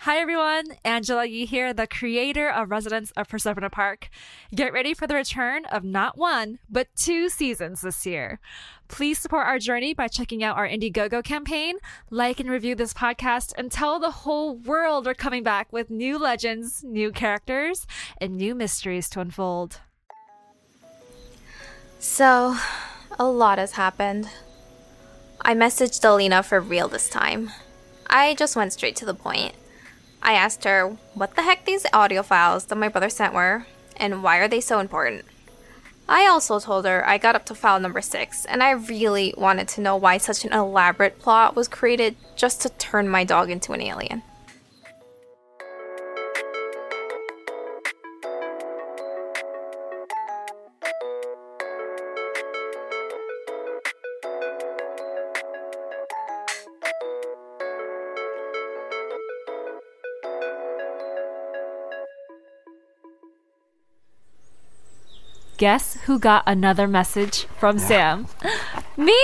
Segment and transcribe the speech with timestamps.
[0.00, 4.08] Hi everyone, Angela Yee here, the creator of Residents of Persephone Park.
[4.54, 8.38] Get ready for the return of not one, but two seasons this year.
[8.86, 11.78] Please support our journey by checking out our Indiegogo campaign,
[12.10, 16.18] like and review this podcast, and tell the whole world we're coming back with new
[16.18, 17.86] legends, new characters,
[18.20, 19.80] and new mysteries to unfold.
[21.98, 22.56] So,
[23.18, 24.28] a lot has happened.
[25.40, 27.50] I messaged Alina for real this time.
[28.08, 29.54] I just went straight to the point.
[30.26, 34.24] I asked her what the heck these audio files that my brother sent were, and
[34.24, 35.24] why are they so important.
[36.08, 39.68] I also told her I got up to file number six, and I really wanted
[39.68, 43.72] to know why such an elaborate plot was created just to turn my dog into
[43.72, 44.22] an alien.
[65.56, 68.26] Guess who got another message from Sam?
[68.96, 69.16] Me?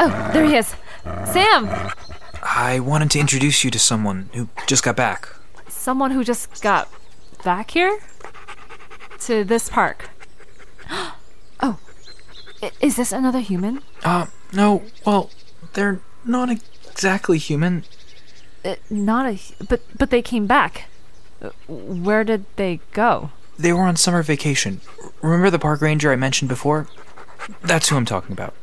[0.00, 0.74] Oh, there he is.
[1.26, 1.68] Sam!
[2.42, 5.28] I wanted to introduce you to someone who just got back.
[5.68, 6.88] Someone who just got
[7.44, 7.98] back here?
[9.20, 10.08] To this park.
[11.60, 11.78] Oh,
[12.62, 13.80] I- is this another human?
[14.04, 15.30] Uh, no, well,
[15.74, 17.84] they're not exactly human.
[18.64, 19.38] Uh, not a.
[19.68, 20.86] But but they came back.
[21.40, 23.30] Uh, Where did they go?
[23.58, 24.80] They were on summer vacation.
[25.22, 26.88] Remember the park ranger I mentioned before?
[27.62, 28.54] That's who I'm talking about.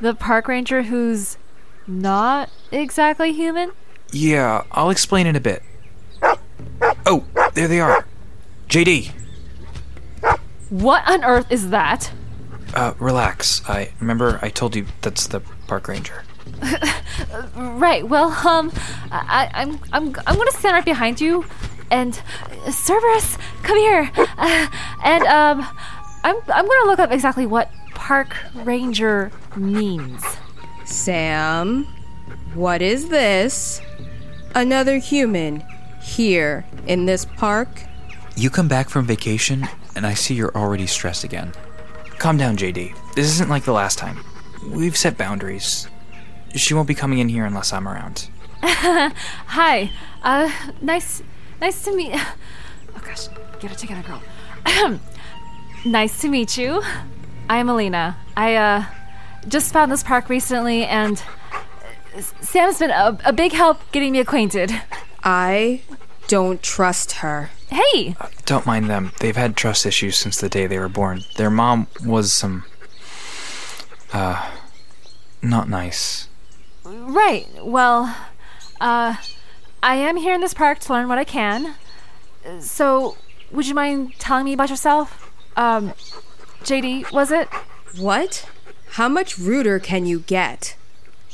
[0.00, 1.38] The park ranger who's
[1.86, 3.72] not exactly human?
[4.12, 5.62] Yeah, I'll explain in a bit.
[7.06, 8.04] Oh, there they are.
[8.68, 9.10] JD,
[10.70, 12.10] What on earth is that?
[12.74, 13.62] uh, relax.
[13.68, 16.22] I remember I told you that's the park ranger.
[17.56, 18.06] Right.
[18.08, 18.72] Well, um,
[19.10, 21.44] I, I'm I'm I'm gonna stand right behind you,
[21.90, 22.20] and
[22.70, 24.66] Cerberus, come here, uh,
[25.04, 25.66] and um,
[26.24, 30.22] I'm I'm gonna look up exactly what park ranger means.
[30.84, 31.84] Sam,
[32.54, 33.80] what is this?
[34.54, 35.62] Another human
[36.02, 37.68] here in this park?
[38.36, 41.52] You come back from vacation, and I see you're already stressed again.
[42.18, 42.94] Calm down, JD.
[43.14, 44.24] This isn't like the last time.
[44.66, 45.88] We've set boundaries.
[46.54, 48.28] She won't be coming in here unless I'm around.
[48.62, 49.90] Hi.
[50.22, 50.50] Uh,
[50.80, 51.22] nice
[51.60, 52.14] nice to meet.
[52.96, 53.28] Oh gosh,
[53.60, 54.22] get it together, girl.
[55.86, 56.82] nice to meet you.
[57.48, 58.16] I'm Alina.
[58.36, 58.84] I uh
[59.46, 61.22] just found this park recently, and
[62.16, 64.72] uh, Sam's been a, a big help getting me acquainted.
[65.22, 65.82] I
[66.26, 67.50] don't trust her.
[67.70, 68.16] Hey.
[68.46, 69.12] Don't mind them.
[69.20, 71.20] They've had trust issues since the day they were born.
[71.36, 72.64] Their mom was some.
[74.12, 74.50] uh.
[75.42, 76.28] not nice.
[76.84, 77.46] Right.
[77.62, 78.16] Well,
[78.80, 79.16] uh,
[79.82, 81.74] I am here in this park to learn what I can.
[82.60, 83.16] So,
[83.50, 85.32] would you mind telling me about yourself?
[85.56, 85.92] Um,
[86.62, 87.48] JD, was it?
[87.96, 88.48] What?
[88.92, 90.76] How much ruder can you get?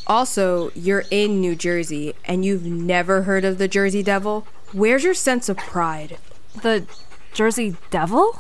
[0.07, 4.47] Also, you're in New Jersey and you've never heard of the Jersey Devil?
[4.73, 6.19] Where's your sense of pride?
[6.63, 6.87] The
[7.33, 8.39] Jersey Devil?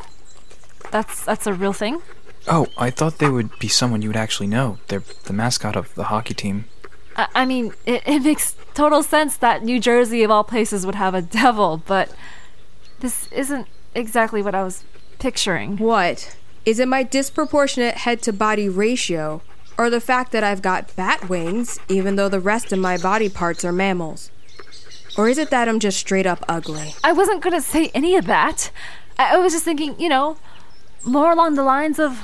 [0.90, 2.02] That's that's a real thing.
[2.46, 4.78] Oh, I thought they would be someone you would actually know.
[4.88, 6.66] They're the mascot of the hockey team.
[7.16, 10.94] I, I mean, it, it makes total sense that New Jersey, of all places, would
[10.94, 12.14] have a devil, but
[13.00, 14.84] this isn't exactly what I was
[15.18, 15.76] picturing.
[15.76, 16.36] What?
[16.64, 19.42] Is it my disproportionate head to body ratio
[19.76, 23.28] or the fact that I've got bat wings even though the rest of my body
[23.28, 24.30] parts are mammals?
[25.16, 26.94] Or is it that I'm just straight up ugly?
[27.04, 28.70] I wasn't gonna say any of that.
[29.18, 30.36] I, I was just thinking, you know,
[31.04, 32.18] more along the lines of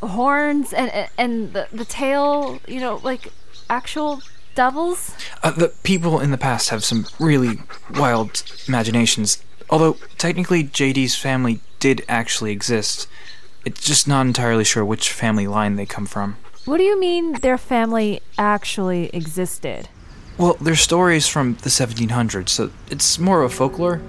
[0.00, 3.32] horns and and the, the tail, you know, like
[3.68, 4.22] actual
[4.54, 5.14] devils.
[5.42, 7.58] Uh, the people in the past have some really
[7.94, 9.42] wild imaginations.
[9.70, 13.08] Although, technically, JD's family did actually exist.
[13.64, 16.36] It's just not entirely sure which family line they come from.
[16.64, 19.88] What do you mean their family actually existed?
[20.38, 24.00] Well, they're stories from the 1700s, so it's more of a folklore.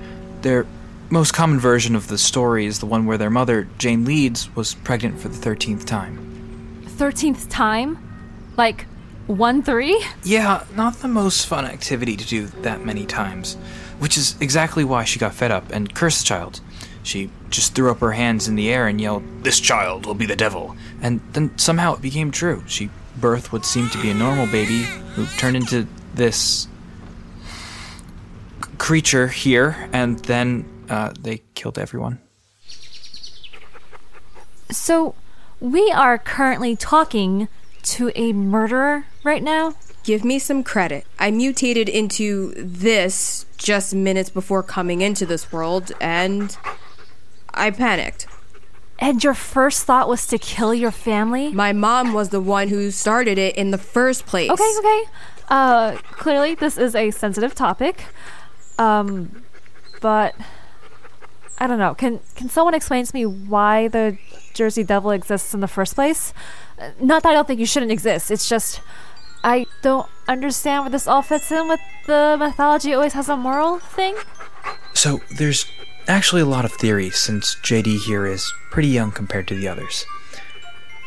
[0.42, 0.66] Their
[1.10, 4.74] most common version of the story is the one where their mother, Jane Leeds, was
[4.74, 6.84] pregnant for the 13th time.
[6.98, 7.98] 13th time?
[8.58, 8.86] Like
[9.28, 10.04] 1 3?
[10.24, 13.56] Yeah, not the most fun activity to do that many times,
[14.00, 16.60] which is exactly why she got fed up and cursed the child.
[17.04, 20.26] She just threw up her hands in the air and yelled, This child will be
[20.26, 20.76] the devil.
[21.02, 22.64] And then somehow it became true.
[22.68, 22.90] She
[23.20, 24.84] birthed what seemed to be a normal baby
[25.16, 26.68] who turned into this
[28.62, 32.20] c- creature here, and then uh, they killed everyone.
[34.72, 35.16] So,
[35.60, 37.48] we are currently talking
[37.84, 39.76] to a murderer right now?
[40.04, 41.06] Give me some credit.
[41.18, 46.58] I mutated into this just minutes before coming into this world, and
[47.54, 48.28] I panicked.
[49.00, 51.54] And your first thought was to kill your family?
[51.54, 54.52] My mom was the one who started it in the first place.
[54.52, 55.04] Okay, okay.
[55.50, 58.06] Uh, clearly this is a sensitive topic.
[58.78, 59.44] Um,
[60.02, 60.36] but
[61.60, 61.94] I don't know.
[61.94, 64.18] Can can someone explain to me why the
[64.54, 66.34] Jersey Devil exists in the first place?
[66.80, 68.32] Uh, Not that I don't think you shouldn't exist.
[68.32, 68.82] It's just
[69.44, 73.80] I don't understand where this all fits in with the mythology always has a moral
[73.80, 74.16] thing.
[74.94, 75.66] So, there's
[76.08, 80.06] actually a lot of theories since JD here is pretty young compared to the others.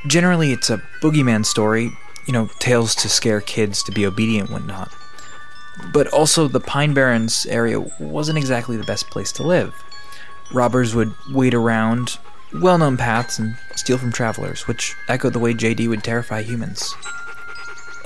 [0.07, 1.91] Generally, it's a boogeyman story,
[2.27, 4.93] you know, tales to scare kids to be obedient and whatnot.
[5.93, 9.75] But also, the Pine Barrens area wasn't exactly the best place to live.
[10.53, 12.19] Robbers would wait around
[12.55, 16.95] well known paths and steal from travelers, which echoed the way JD would terrify humans.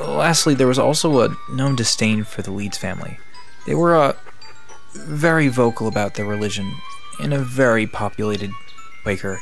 [0.07, 3.19] Lastly, there was also a known disdain for the Leeds family.
[3.67, 4.15] They were uh,
[4.95, 6.75] very vocal about their religion
[7.21, 8.51] in a very populated
[9.03, 9.41] Quaker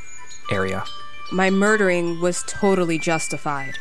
[0.50, 0.84] area.
[1.32, 3.78] My murdering was totally justified.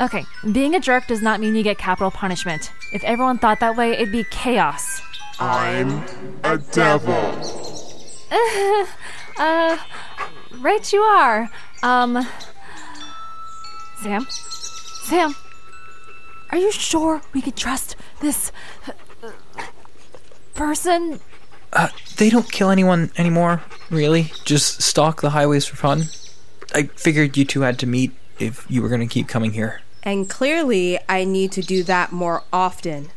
[0.00, 2.72] Okay, being a jerk does not mean you get capital punishment.
[2.92, 5.00] If everyone thought that way, it'd be chaos.
[5.38, 6.04] I'm
[6.44, 7.38] a devil.
[9.38, 9.78] Uh,
[10.58, 11.48] right you are.
[11.82, 12.26] Um,
[14.02, 14.26] Sam?
[14.28, 15.34] Sam?
[16.52, 18.52] Are you sure we could trust this
[18.86, 19.32] uh,
[20.54, 21.20] person?
[21.72, 21.88] Uh,
[22.18, 24.32] they don't kill anyone anymore, really.
[24.44, 26.04] Just stalk the highways for fun.
[26.74, 29.80] I figured you two had to meet if you were gonna keep coming here.
[30.02, 33.08] And clearly, I need to do that more often.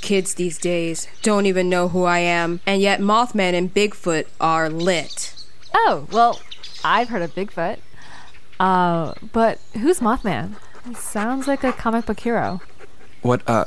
[0.00, 4.70] Kids these days don't even know who I am, and yet Mothman and Bigfoot are
[4.70, 5.34] lit.
[5.72, 6.40] Oh, well,
[6.84, 7.78] I've heard of Bigfoot.
[8.60, 10.56] Uh, but who's Mothman?
[10.86, 12.60] He sounds like a comic book hero.
[13.22, 13.64] What, uh,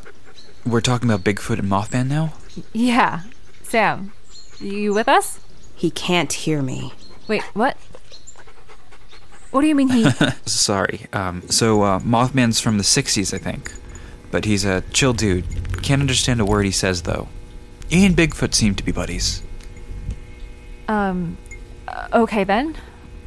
[0.66, 2.34] we're talking about Bigfoot and Mothman now?
[2.74, 3.22] Yeah.
[3.64, 4.12] Sam,
[4.60, 5.40] you with us?
[5.76, 6.94] He can't hear me.
[7.28, 7.78] Wait, what?
[9.52, 10.10] What do you mean he?
[10.46, 11.08] Sorry.
[11.14, 13.74] Um, so, uh, Mothman's from the 60s, I think.
[14.30, 15.82] But he's a chill dude.
[15.84, 17.28] Can't understand a word he says, though.
[17.90, 19.42] He and Bigfoot seem to be buddies.
[20.88, 21.38] um,
[22.14, 22.76] okay then.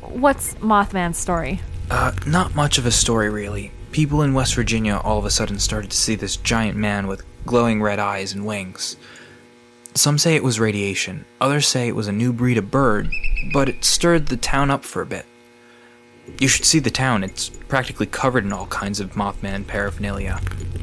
[0.02, 1.60] What's Mothman's story?
[1.90, 3.72] Uh, not much of a story, really.
[3.92, 7.25] People in West Virginia all of a sudden started to see this giant man with
[7.44, 8.96] glowing red eyes and wings.
[9.94, 13.10] Some say it was radiation, others say it was a new breed of bird,
[13.52, 15.26] but it stirred the town up for a bit.
[16.38, 20.40] You should see the town, it's practically covered in all kinds of Mothman paraphernalia.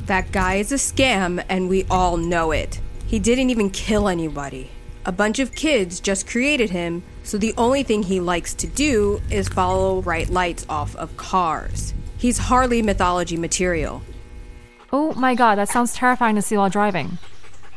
[0.07, 2.81] That guy is a scam, and we all know it.
[3.05, 4.69] He didn't even kill anybody.
[5.05, 9.21] A bunch of kids just created him, so the only thing he likes to do
[9.29, 11.93] is follow bright lights off of cars.
[12.17, 14.01] He's hardly mythology material.
[14.91, 17.17] Oh my god, that sounds terrifying to see while driving.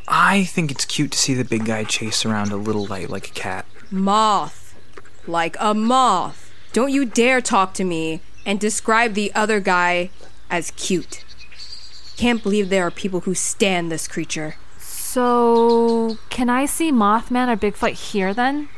[0.07, 3.27] I think it's cute to see the big guy chase around a little light like
[3.27, 3.65] a cat.
[3.91, 4.75] Moth.
[5.27, 6.51] Like a moth.
[6.73, 10.09] Don't you dare talk to me and describe the other guy
[10.49, 11.23] as cute.
[12.17, 14.55] Can't believe there are people who stand this creature.
[14.77, 18.69] So, can I see Mothman or Bigfoot here then?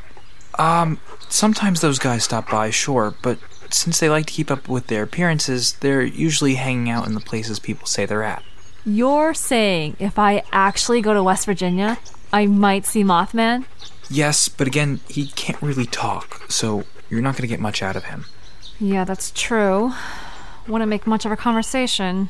[0.58, 3.38] Um, sometimes those guys stop by, sure, but
[3.74, 7.20] since they like to keep up with their appearances, they're usually hanging out in the
[7.20, 8.42] places people say they're at.
[8.86, 11.98] You're saying if I actually go to West Virginia,
[12.32, 13.64] I might see Mothman?
[14.10, 17.96] Yes, but again, he can't really talk, so you're not going to get much out
[17.96, 18.26] of him.
[18.78, 19.92] Yeah, that's true.
[20.68, 22.28] Wouldn't make much of a conversation.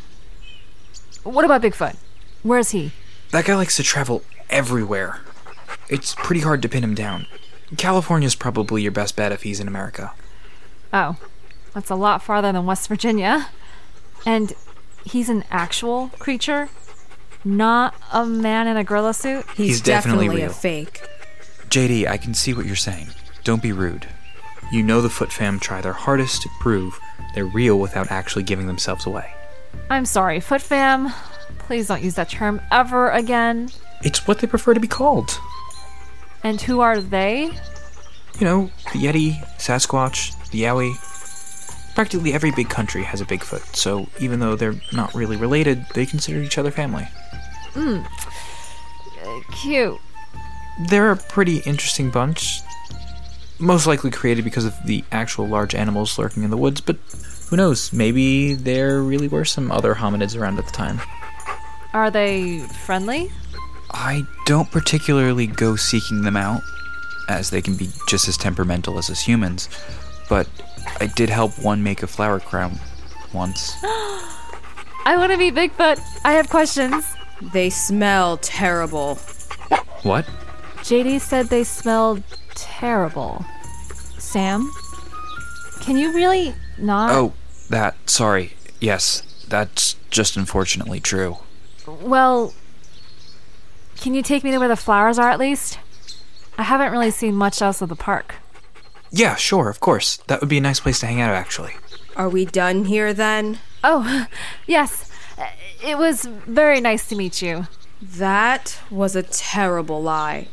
[1.25, 1.97] What about Bigfoot?
[2.43, 2.93] Where's he?
[3.31, 5.21] That guy likes to travel everywhere.
[5.89, 7.27] It's pretty hard to pin him down.
[7.77, 10.13] California's probably your best bet if he's in America.
[10.93, 11.17] Oh,
[11.75, 13.49] that's a lot farther than West Virginia.
[14.25, 14.53] And
[15.05, 16.69] he's an actual creature?
[17.45, 19.45] Not a man in a gorilla suit?
[19.57, 20.51] He's, He's definitely definitely, real.
[20.51, 21.03] a fake.
[21.69, 23.09] JD, I can see what you're saying.
[23.43, 24.07] Don't be rude.
[24.73, 26.99] You know the Foot Fam try their hardest to prove
[27.35, 29.31] they're real without actually giving themselves away.
[29.91, 31.13] I'm sorry, Foot Fam.
[31.59, 33.69] Please don't use that term ever again.
[34.03, 35.39] It's what they prefer to be called.
[36.43, 37.45] And who are they?
[38.39, 40.95] You know, the Yeti, Sasquatch, the Yowie.
[41.95, 46.07] Practically every big country has a Bigfoot, so even though they're not really related, they
[46.07, 47.07] consider each other family.
[47.73, 48.01] Hmm.
[49.63, 49.99] Cute.
[50.89, 52.61] They're a pretty interesting bunch.
[53.61, 56.97] Most likely created because of the actual large animals lurking in the woods, but
[57.49, 57.93] who knows?
[57.93, 61.01] Maybe there really were some other hominids around at the time.
[61.93, 63.31] Are they friendly?
[63.93, 66.63] I don't particularly go seeking them out,
[67.29, 69.69] as they can be just as temperamental as us humans,
[70.29, 70.49] but
[71.01, 72.79] I did help one make a flower crown
[73.33, 73.77] once.
[73.83, 76.01] I want to be Bigfoot.
[76.25, 77.05] I have questions.
[77.53, 79.17] They smell terrible.
[80.03, 80.27] What?
[80.79, 82.23] JD said they smelled
[82.55, 83.45] terrible.
[84.19, 84.71] Sam?
[85.81, 87.11] Can you really not?
[87.11, 87.33] Oh,
[87.71, 88.09] that.
[88.09, 88.55] Sorry.
[88.81, 91.39] Yes, that's just unfortunately true.
[91.87, 92.55] Well,
[93.97, 95.79] can you take me to where the flowers are at least?
[96.57, 98.37] I haven't really seen much else of the park.
[99.17, 100.17] Yeah, sure, of course.
[100.27, 101.75] That would be a nice place to hang out, actually.
[102.17, 103.61] Are we done here then?
[103.85, 104.27] Oh,
[104.67, 105.09] yes.
[105.39, 105.47] Uh,
[105.85, 107.69] it was very nice to meet you.
[108.03, 110.49] That was a terrible lie.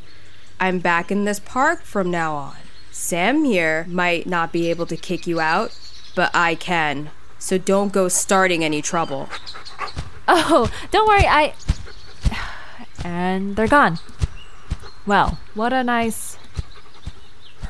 [0.60, 2.56] I'm back in this park from now on.
[2.92, 5.76] Sam here might not be able to kick you out,
[6.16, 7.10] but I can.
[7.40, 9.28] So don't go starting any trouble.
[10.28, 11.56] Oh, don't worry, I.
[13.04, 13.98] And they're gone.
[15.08, 16.38] Well, what a nice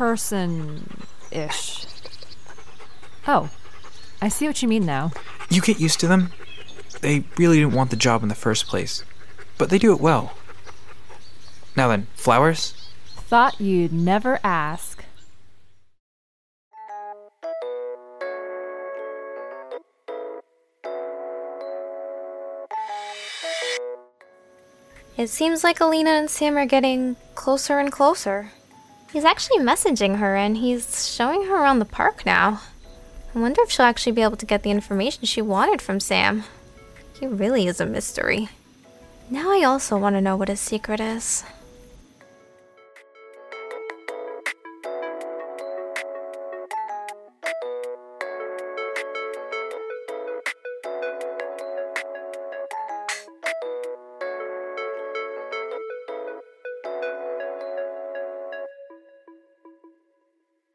[0.01, 0.81] person
[1.29, 1.85] ish.
[3.27, 3.51] Oh,
[4.19, 5.11] I see what you mean now.
[5.51, 6.31] You get used to them.
[7.01, 9.03] They really didn't want the job in the first place,
[9.59, 10.33] but they do it well.
[11.77, 12.73] Now then, flowers?
[13.15, 15.05] Thought you'd never ask.
[25.15, 28.51] It seems like Alina and Sam are getting closer and closer.
[29.11, 32.61] He's actually messaging her and he's showing her around the park now.
[33.35, 36.43] I wonder if she'll actually be able to get the information she wanted from Sam.
[37.19, 38.49] He really is a mystery.
[39.29, 41.43] Now I also want to know what his secret is.